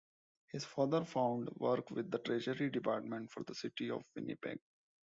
His 0.51 0.65
father 0.65 1.05
found 1.05 1.51
work 1.57 1.91
with 1.91 2.09
the 2.09 2.17
treasury 2.17 2.71
department 2.71 3.29
for 3.29 3.43
the 3.43 3.53
city 3.53 3.91
of 3.91 4.01
Winnipeg. 4.15 4.57